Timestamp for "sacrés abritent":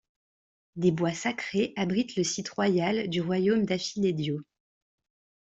1.13-2.15